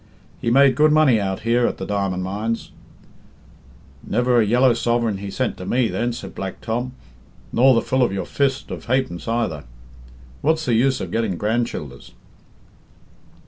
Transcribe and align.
"'He 0.41 0.49
made 0.49 0.73
good 0.73 0.91
money 0.91 1.21
out 1.21 1.41
here, 1.41 1.67
at 1.67 1.77
the 1.77 1.85
diamond 1.85 2.23
mines'" 2.23 2.71
"Never 4.03 4.41
a 4.41 4.45
yellow 4.47 4.73
sovereign 4.73 5.17
he 5.19 5.29
sent 5.29 5.57
to 5.57 5.65
me, 5.67 5.89
then," 5.89 6.11
said 6.11 6.33
Black 6.33 6.59
Tom, 6.59 6.93
"nor 7.53 7.75
the 7.75 7.83
full 7.83 8.01
of 8.01 8.11
your 8.11 8.25
fist 8.25 8.71
of 8.71 8.85
ha'pence 8.85 9.27
either. 9.27 9.63
What's 10.41 10.65
the 10.65 10.73
use 10.73 11.01
of 11.01 11.11
getting 11.11 11.37
grand 11.37 11.67
childers?" 11.67 12.13